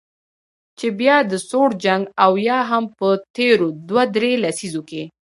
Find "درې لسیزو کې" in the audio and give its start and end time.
4.15-5.03